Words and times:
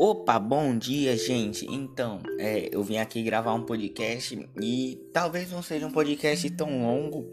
Opa, 0.00 0.38
bom 0.38 0.78
dia, 0.78 1.16
gente. 1.16 1.66
Então, 1.68 2.20
é, 2.38 2.68
eu 2.70 2.84
vim 2.84 2.98
aqui 2.98 3.20
gravar 3.20 3.52
um 3.52 3.64
podcast 3.64 4.48
e 4.62 4.96
talvez 5.12 5.50
não 5.50 5.60
seja 5.60 5.88
um 5.88 5.90
podcast 5.90 6.48
tão 6.50 6.84
longo, 6.84 7.26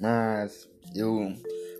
mas 0.00 0.68
eu 0.96 1.32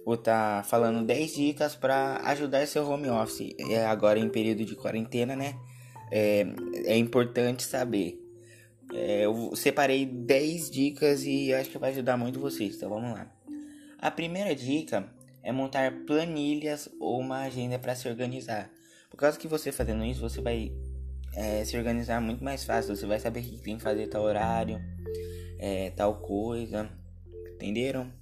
vou 0.04 0.14
estar 0.14 0.58
tá 0.58 0.62
falando 0.62 1.04
10 1.04 1.34
dicas 1.34 1.74
para 1.74 2.20
ajudar 2.26 2.68
seu 2.68 2.88
home 2.88 3.08
office. 3.08 3.52
É 3.68 3.84
agora 3.84 4.20
em 4.20 4.28
período 4.28 4.64
de 4.64 4.76
quarentena, 4.76 5.34
né? 5.34 5.56
É, 6.08 6.46
é 6.84 6.96
importante 6.96 7.64
saber. 7.64 8.24
É, 8.94 9.24
eu 9.24 9.56
separei 9.56 10.06
10 10.06 10.70
dicas 10.70 11.24
e 11.24 11.52
acho 11.52 11.68
que 11.68 11.78
vai 11.78 11.90
ajudar 11.90 12.16
muito 12.16 12.38
vocês, 12.38 12.76
então 12.76 12.90
vamos 12.90 13.10
lá. 13.10 13.28
A 13.98 14.08
primeira 14.08 14.54
dica 14.54 15.12
é 15.42 15.50
montar 15.50 15.92
planilhas 16.06 16.88
ou 17.00 17.18
uma 17.18 17.40
agenda 17.40 17.76
para 17.76 17.96
se 17.96 18.08
organizar. 18.08 18.70
Por 19.10 19.16
causa 19.16 19.38
que 19.38 19.48
você 19.48 19.72
fazendo 19.72 20.04
isso, 20.04 20.20
você 20.20 20.40
vai 20.40 20.72
é, 21.34 21.64
se 21.64 21.76
organizar 21.76 22.20
muito 22.20 22.42
mais 22.42 22.64
fácil. 22.64 22.94
Você 22.94 23.06
vai 23.06 23.18
saber 23.18 23.40
o 23.40 23.42
que 23.42 23.58
tem 23.58 23.76
que 23.76 23.82
fazer 23.82 24.06
tal 24.08 24.22
horário, 24.22 24.80
é, 25.58 25.90
tal 25.90 26.16
coisa. 26.16 26.88
Entenderam? 27.54 28.12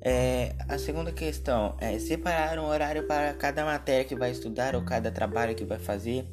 É, 0.00 0.54
a 0.68 0.78
segunda 0.78 1.10
questão 1.10 1.76
é 1.80 1.98
separar 1.98 2.58
um 2.58 2.66
horário 2.66 3.06
para 3.06 3.34
cada 3.34 3.64
matéria 3.64 4.04
que 4.04 4.14
vai 4.14 4.30
estudar, 4.30 4.76
ou 4.76 4.84
cada 4.84 5.10
trabalho 5.10 5.54
que 5.54 5.64
vai 5.64 5.78
fazer, 5.78 6.26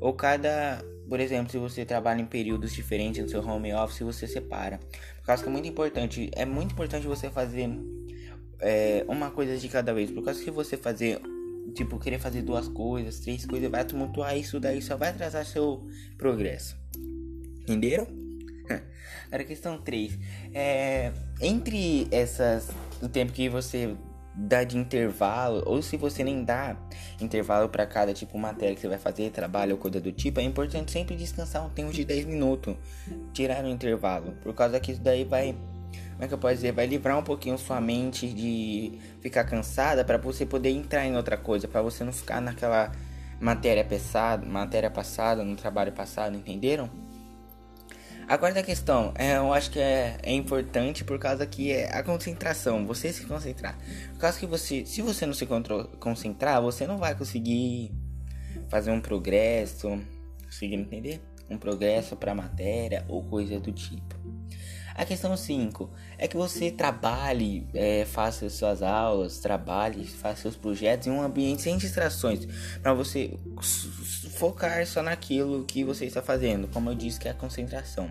ou 0.00 0.12
cada. 0.12 0.84
Por 1.08 1.20
exemplo, 1.20 1.52
se 1.52 1.58
você 1.58 1.84
trabalha 1.84 2.20
em 2.20 2.26
períodos 2.26 2.72
diferentes 2.72 3.22
no 3.22 3.28
seu 3.28 3.46
home 3.46 3.72
office, 3.74 4.00
você 4.00 4.26
separa. 4.26 4.78
Por 5.18 5.26
causa 5.26 5.42
que 5.42 5.48
é 5.48 5.52
muito 5.52 5.68
importante. 5.68 6.30
É 6.34 6.44
muito 6.44 6.72
importante 6.72 7.06
você 7.06 7.28
fazer 7.28 7.68
é, 8.60 9.04
uma 9.06 9.30
coisa 9.30 9.56
de 9.56 9.68
cada 9.68 9.92
vez. 9.92 10.10
Por 10.10 10.24
causa 10.24 10.42
que 10.42 10.50
você 10.50 10.76
fazer 10.76 11.20
tipo, 11.74 11.98
querer 11.98 12.18
fazer 12.18 12.42
duas 12.42 12.68
coisas, 12.68 13.20
três 13.20 13.46
coisas, 13.46 13.70
vai 13.70 13.84
tumultuar 13.84 14.36
isso 14.36 14.60
daí, 14.60 14.80
só 14.82 14.96
vai 14.96 15.10
atrasar 15.10 15.44
seu 15.44 15.86
progresso. 16.16 16.76
Entenderam? 17.62 18.06
Agora, 19.28 19.44
questão 19.44 19.78
3. 19.78 20.18
É, 20.52 21.12
entre 21.40 22.06
essas, 22.10 22.70
o 23.00 23.08
tempo 23.08 23.32
que 23.32 23.48
você 23.48 23.96
dá 24.34 24.64
de 24.64 24.78
intervalo, 24.78 25.62
ou 25.66 25.82
se 25.82 25.96
você 25.96 26.24
nem 26.24 26.42
dá 26.42 26.76
intervalo 27.20 27.68
para 27.68 27.86
cada 27.86 28.14
tipo 28.14 28.38
matéria 28.38 28.74
que 28.74 28.80
você 28.80 28.88
vai 28.88 28.98
fazer, 28.98 29.30
trabalho 29.30 29.72
ou 29.72 29.78
coisa 29.78 30.00
do 30.00 30.10
tipo, 30.10 30.40
é 30.40 30.42
importante 30.42 30.90
sempre 30.90 31.14
descansar 31.16 31.66
um 31.66 31.70
tempo 31.70 31.92
de 31.92 32.04
10 32.04 32.24
minutos, 32.26 32.74
tirar 33.32 33.64
o 33.64 33.68
intervalo, 33.68 34.32
por 34.42 34.54
causa 34.54 34.80
que 34.80 34.92
isso 34.92 35.00
daí 35.00 35.24
vai 35.24 35.54
como 36.22 36.26
é 36.26 36.28
que 36.28 36.34
eu 36.34 36.38
posso 36.38 36.54
dizer, 36.54 36.70
vai 36.70 36.86
livrar 36.86 37.18
um 37.18 37.22
pouquinho 37.24 37.58
sua 37.58 37.80
mente 37.80 38.28
de 38.28 38.96
ficar 39.20 39.42
cansada 39.42 40.04
para 40.04 40.16
você 40.18 40.46
poder 40.46 40.70
entrar 40.70 41.04
em 41.04 41.16
outra 41.16 41.36
coisa, 41.36 41.66
para 41.66 41.82
você 41.82 42.04
não 42.04 42.12
ficar 42.12 42.40
naquela 42.40 42.92
matéria 43.40 43.84
pesada, 43.84 44.46
matéria 44.46 44.88
passada, 44.88 45.42
no 45.42 45.56
trabalho 45.56 45.90
passado, 45.90 46.36
entenderam? 46.36 46.88
A 48.28 48.62
questão, 48.62 49.12
é, 49.16 49.36
eu 49.36 49.52
acho 49.52 49.72
que 49.72 49.80
é, 49.80 50.16
é 50.22 50.32
importante 50.32 51.02
por 51.02 51.18
causa 51.18 51.44
que 51.44 51.72
é 51.72 51.92
a 51.92 52.04
concentração, 52.04 52.86
você 52.86 53.12
se 53.12 53.26
concentrar. 53.26 53.76
Por 54.12 54.20
causa 54.20 54.38
que 54.38 54.46
você, 54.46 54.86
se 54.86 55.02
você 55.02 55.26
não 55.26 55.34
se 55.34 55.44
concentrar, 55.98 56.62
você 56.62 56.86
não 56.86 56.98
vai 56.98 57.16
conseguir 57.16 57.90
fazer 58.68 58.92
um 58.92 59.00
progresso, 59.00 60.00
conseguir 60.44 60.76
entender? 60.76 61.20
Um 61.50 61.58
progresso 61.58 62.14
para 62.14 62.32
matéria 62.32 63.04
ou 63.08 63.24
coisa 63.24 63.58
do 63.58 63.72
tipo. 63.72 64.41
A 64.94 65.04
questão 65.04 65.36
5 65.36 65.90
é 66.18 66.28
que 66.28 66.36
você 66.36 66.70
trabalhe, 66.70 67.66
é, 67.72 68.04
faça 68.04 68.48
suas 68.50 68.82
aulas, 68.82 69.38
trabalhe, 69.38 70.06
faça 70.06 70.42
seus 70.42 70.56
projetos 70.56 71.06
em 71.06 71.10
um 71.10 71.22
ambiente 71.22 71.62
sem 71.62 71.78
distrações, 71.78 72.46
para 72.82 72.92
você 72.92 73.38
focar 74.32 74.86
só 74.86 75.02
naquilo 75.02 75.64
que 75.64 75.82
você 75.82 76.04
está 76.04 76.20
fazendo, 76.20 76.68
como 76.68 76.90
eu 76.90 76.94
disse 76.94 77.18
que 77.18 77.28
é 77.28 77.30
a 77.30 77.34
concentração. 77.34 78.10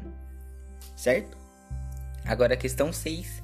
Certo? 0.95 1.37
Agora 2.25 2.53
a 2.55 2.57
questão 2.57 2.91
6 2.91 3.41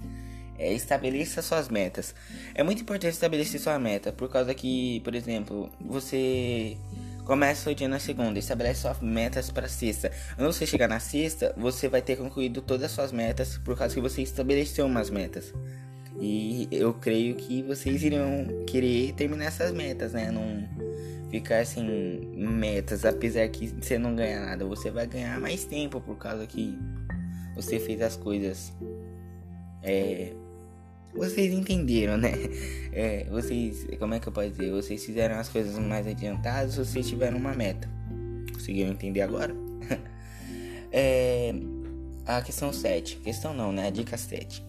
é 0.58 0.74
estabeleça 0.74 1.42
suas 1.42 1.70
metas. 1.70 2.16
É 2.56 2.64
muito 2.64 2.82
importante 2.82 3.14
estabelecer 3.14 3.60
sua 3.60 3.78
meta, 3.78 4.12
por 4.12 4.30
causa 4.30 4.54
que, 4.54 5.00
por 5.02 5.14
exemplo, 5.14 5.70
você 5.80 6.78
Começa 7.28 7.70
o 7.70 7.76
dia 7.76 7.90
na 7.90 8.00
segunda, 8.00 8.40
estabelece 8.40 8.84
suas 8.84 9.02
metas 9.02 9.52
para 9.52 9.68
sexta. 9.68 10.10
Quando 10.38 10.54
você 10.54 10.66
chegar 10.66 10.88
na 10.88 10.98
sexta, 10.98 11.54
você 11.58 11.90
vai 11.90 12.02
ter 12.02 12.16
concluído 12.16 12.62
todas 12.62 12.86
as 12.86 12.92
suas 12.92 13.12
metas 13.12 13.58
por 13.58 13.78
causa 13.78 13.94
que 13.94 14.00
você 14.00 14.22
estabeleceu 14.22 14.86
umas 14.86 15.10
metas. 15.10 15.54
E 16.22 16.70
eu 16.72 16.94
creio 16.94 17.36
que 17.36 17.62
vocês 17.64 18.02
irão 18.02 18.64
querer 18.66 19.12
terminar 19.12 19.48
essas 19.48 19.74
metas, 19.74 20.14
né? 20.14 20.32
Não 20.32 20.70
ficar 21.30 21.66
sem 21.66 21.84
metas, 22.34 23.04
apesar 23.04 23.46
que 23.50 23.68
você 23.68 23.98
não 23.98 24.16
ganha 24.16 24.46
nada, 24.46 24.64
você 24.64 24.90
vai 24.90 25.06
ganhar 25.06 25.38
mais 25.38 25.66
tempo 25.66 26.00
por 26.00 26.16
causa 26.16 26.48
que 26.48 26.80
você 27.54 27.78
fez 27.78 28.02
as 28.02 28.16
coisas 28.16 28.72
é, 29.84 30.32
vocês 31.14 31.54
entenderam, 31.54 32.18
né? 32.18 32.34
É, 33.00 33.26
vocês, 33.26 33.86
como 34.00 34.16
é 34.16 34.20
que 34.20 34.28
eu 34.28 34.34
posso 34.34 34.50
dizer? 34.50 34.72
Vocês 34.72 35.06
fizeram 35.06 35.36
as 35.36 35.48
coisas 35.48 35.78
mais 35.78 36.08
adiantadas, 36.08 36.78
vocês 36.78 37.08
tiveram 37.08 37.38
uma 37.38 37.54
meta. 37.54 37.88
Conseguiram 38.52 38.90
entender 38.90 39.22
agora? 39.22 39.54
é, 40.92 41.54
a 42.26 42.42
questão 42.42 42.74
7. 42.74 43.18
Questão 43.18 43.54
não, 43.54 43.72
né? 43.72 43.86
A 43.86 43.90
dica 43.92 44.18
7. 44.18 44.66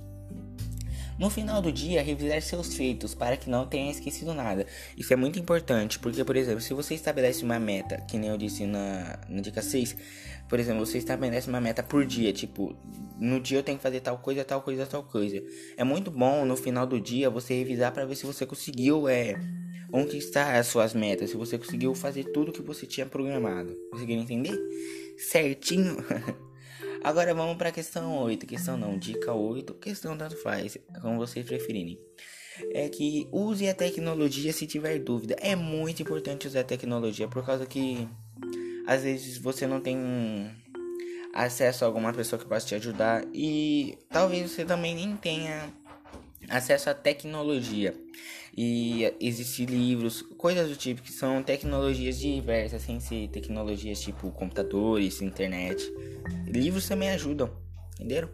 No 1.19 1.29
final 1.29 1.61
do 1.61 1.73
dia, 1.73 2.01
revisar 2.01 2.41
seus 2.41 2.75
feitos 2.75 3.13
para 3.13 3.37
que 3.37 3.51
não 3.51 3.67
tenha 3.67 3.91
esquecido 3.91 4.33
nada. 4.33 4.65
Isso 4.97 5.13
é 5.13 5.17
muito 5.17 5.37
importante, 5.39 5.99
porque, 5.99 6.23
por 6.23 6.37
exemplo, 6.37 6.61
se 6.61 6.73
você 6.73 6.95
estabelece 6.95 7.45
uma 7.45 7.59
meta, 7.59 8.01
que 8.03 8.17
nem 8.17 8.31
eu 8.31 8.37
disse 8.39 8.65
na, 8.67 9.19
na 9.29 9.41
dica 9.41 9.61
6, 9.61 9.97
por 10.49 10.61
exemplo, 10.61 10.87
você 10.87 10.99
estabelece 10.99 11.49
uma 11.49 11.61
meta 11.61 11.83
por 11.83 12.07
dia, 12.07 12.33
tipo, 12.33 12.77
no 13.19 13.41
dia 13.41 13.59
eu 13.59 13.63
tenho 13.65 13.79
que 13.79 13.83
fazer 13.83 14.01
tal 14.01 14.19
coisa, 14.19 14.45
tal 14.45 14.63
coisa, 14.63 14.87
tal 14.87 15.03
coisa. 15.03 15.43
É 15.77 15.83
muito 15.83 16.09
bom 16.11 16.45
no 16.45 16.57
final 16.57 16.87
do 16.87 17.01
dia 17.01 17.29
você 17.29 17.55
revisar 17.55 17.93
para 17.93 18.07
ver 18.07 18.15
se 18.15 18.25
você 18.25 18.47
conseguiu 18.47 19.09
é, 19.09 19.35
conquistar 19.91 20.57
as 20.57 20.69
suas 20.69 20.95
metas, 20.95 21.31
se 21.31 21.37
você 21.37 21.59
conseguiu 21.59 21.95
fazer 21.97 22.25
tudo 22.33 22.53
que 22.53 22.63
você 22.63 22.87
tinha 22.87 23.07
programado. 23.07 23.75
Conseguiram 23.91 24.23
entender? 24.23 24.57
Certinho? 25.19 25.97
Agora 27.03 27.35
vamos 27.35 27.57
para 27.57 27.69
a 27.69 27.73
questão 27.73 28.17
8. 28.19 28.47
Questão 28.47 28.77
não, 28.77 28.99
dica 28.99 29.33
8, 29.33 29.75
questão 29.75 30.17
tanto 30.17 30.37
faz, 30.43 30.77
como 31.01 31.19
vocês 31.19 31.45
preferirem. 31.47 31.99
É 32.73 32.89
que 32.89 33.29
use 33.31 33.69
a 33.69 33.75
tecnologia 33.75 34.53
se 34.53 34.67
tiver 34.67 34.99
dúvida. 34.99 35.37
É 35.39 35.55
muito 35.55 36.03
importante 36.03 36.47
usar 36.47 36.61
a 36.61 36.65
tecnologia 36.65 37.29
por 37.29 37.45
causa 37.45 37.67
que 37.67 38.09
às 38.87 39.03
vezes 39.03 39.39
você 39.39 39.67
não 39.67 39.81
tem 39.81 39.97
acesso 41.35 41.85
a 41.85 41.87
alguma 41.87 42.13
pessoa 42.13 42.41
que 42.41 42.49
possa 42.49 42.67
te 42.67 42.75
ajudar 42.75 43.25
e 43.33 43.99
talvez 44.11 44.51
você 44.51 44.65
também 44.65 44.95
nem 44.95 45.17
tenha 45.17 45.73
acesso 46.49 46.91
à 46.91 46.95
tecnologia. 46.95 47.95
E 48.57 49.15
existem 49.21 49.67
livros, 49.67 50.23
coisas 50.37 50.69
do 50.69 50.77
tipo 50.77 51.03
que 51.03 51.13
são 51.13 51.43
tecnologias 51.43 52.19
diversas, 52.19 52.83
sem 52.83 52.99
ser 52.99 53.29
tecnologias 53.29 54.01
tipo 54.01 54.31
computadores, 54.33 55.23
internet. 55.23 55.93
Livros 56.47 56.89
também 56.89 57.11
ajudam, 57.11 57.51
entenderam? 57.95 58.29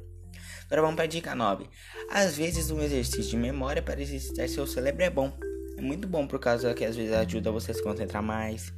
Agora 0.66 0.80
vamos 0.82 0.96
para 0.96 1.04
a 1.04 1.08
dica 1.08 1.34
9. 1.34 1.66
Às 2.10 2.36
vezes 2.36 2.70
um 2.70 2.80
exercício 2.80 3.30
de 3.30 3.36
memória 3.36 3.82
para 3.82 4.00
exercitar 4.00 4.48
seu 4.48 4.66
cérebro 4.66 5.02
é 5.04 5.10
bom. 5.10 5.32
É 5.76 5.82
muito 5.82 6.08
bom 6.08 6.26
por 6.26 6.38
causa 6.38 6.72
que 6.72 6.84
às 6.84 6.96
vezes 6.96 7.12
ajuda 7.12 7.50
você 7.50 7.72
a 7.72 7.74
se 7.74 7.82
concentrar 7.82 8.22
mais. 8.22 8.72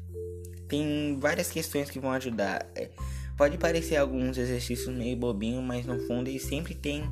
Tem 0.68 1.16
várias 1.20 1.50
questões 1.50 1.88
que 1.90 2.00
vão 2.00 2.10
ajudar. 2.12 2.66
É, 2.74 2.90
pode 3.36 3.56
parecer 3.56 3.96
alguns 3.96 4.36
exercícios 4.36 4.94
meio 4.94 5.16
bobinho, 5.16 5.62
mas 5.62 5.86
no 5.86 6.00
fundo 6.00 6.28
eles 6.28 6.42
sempre 6.42 6.74
têm 6.74 7.04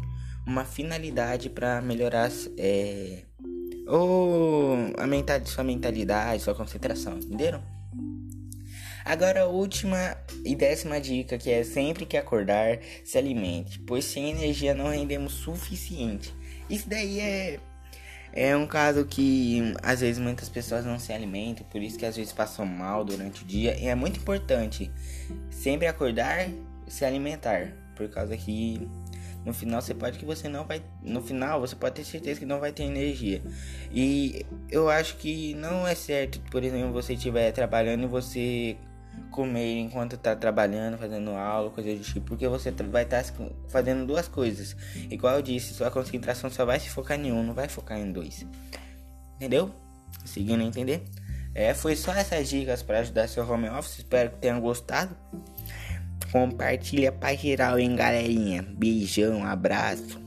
uma 0.47 0.65
finalidade 0.65 1.49
para 1.49 1.81
melhorar 1.81 2.31
é, 2.59 3.25
ou 3.87 4.77
mental, 5.07 5.45
sua 5.47 5.65
mentalidade, 5.65 6.43
sua 6.43 6.55
concentração, 6.55 7.19
entenderam? 7.19 7.63
Agora 9.05 9.43
a 9.43 9.47
última 9.47 10.17
e 10.45 10.57
décima 10.57 10.99
dica 10.99 11.37
que 11.37 11.51
é 11.51 11.63
sempre 11.63 12.07
que 12.07 12.17
acordar, 12.17 12.79
se 13.05 13.19
alimente, 13.19 13.79
pois 13.81 14.05
sem 14.07 14.31
energia 14.31 14.75
não 14.75 14.89
rendemos 14.89 15.35
suficiente. 15.35 16.35
Isso 16.71 16.89
daí 16.89 17.21
é 17.21 17.61
é 18.37 18.57
um 18.57 18.67
caso 18.67 19.05
que 19.05 19.75
às 19.81 20.01
vezes 20.01 20.21
muitas 20.21 20.49
pessoas 20.49 20.85
não 20.85 20.99
se 20.99 21.13
alimentam, 21.13 21.65
por 21.71 21.81
isso 21.81 21.97
que 21.97 22.05
às 22.05 22.17
vezes 22.17 22.33
passam 22.33 22.67
mal 22.67 23.05
durante 23.05 23.45
o 23.45 23.47
dia. 23.47 23.79
E 23.79 23.87
é 23.87 23.95
muito 23.95 24.19
importante 24.19 24.91
sempre 25.51 25.87
acordar, 25.87 26.49
se 26.89 27.05
alimentar, 27.05 27.73
por 27.95 28.09
causa 28.09 28.37
que 28.37 28.89
no 29.45 29.53
final 29.53 29.81
você 29.81 29.95
pode 29.95 30.19
que 30.19 30.25
você 30.25 30.49
não 30.49 30.65
vai. 30.65 30.83
No 31.03 31.21
final 31.21 31.61
você 31.61 31.77
pode 31.77 31.97
ter 31.97 32.05
certeza 32.05 32.41
que 32.41 32.47
não 32.47 32.61
vai 32.61 32.73
ter 32.73 32.85
energia. 32.85 33.43
E 33.93 34.45
eu 34.71 34.89
acho 34.89 35.17
que 35.17 35.55
não 35.55 35.87
é 35.87 35.95
certo, 35.95 36.41
por 36.51 36.63
exemplo, 36.63 36.93
você 36.93 37.15
estiver 37.15 37.53
trabalhando 37.53 38.05
e 38.05 38.07
você 38.07 38.77
comer 39.31 39.81
enquanto 39.81 40.17
tá 40.17 40.35
trabalhando, 40.35 40.97
fazendo 40.97 41.31
aula, 41.33 41.71
coisa 41.71 41.95
do 41.95 42.01
tipo, 42.01 42.27
porque 42.27 42.49
você 42.49 42.71
vai 42.71 43.03
estar 43.03 43.23
tá 43.23 43.33
fazendo 43.69 44.07
duas 44.07 44.29
coisas. 44.29 44.77
Igual 45.11 45.37
eu 45.37 45.43
disse, 45.43 45.75
sua 45.75 45.91
concentração 45.91 46.49
só 46.51 46.65
vai 46.65 46.81
se 46.81 46.89
focar 46.89 47.19
em 47.19 47.33
um, 47.33 47.43
não 47.43 47.55
vai 47.55 47.69
focar 47.69 47.99
em 47.99 48.11
dois. 48.13 48.47
Entendeu? 49.37 49.71
Seguindo 50.25 50.63
a 50.63 50.65
entender? 50.65 51.03
É, 51.55 51.73
foi 51.73 51.95
só 51.95 52.13
essas 52.13 52.49
dicas 52.49 52.83
para 52.83 53.01
ajudar 53.01 53.29
seu 53.29 53.49
home 53.49 53.69
office. 53.69 53.99
Espero 53.99 54.31
que 54.31 54.39
tenham 54.39 54.61
gostado. 54.61 55.17
Compartilha 56.35 57.13
pra 57.13 57.33
geral, 57.33 57.79
hein, 57.79 57.95
galerinha. 57.95 58.67
Beijão, 58.77 59.47
abraço. 59.47 60.24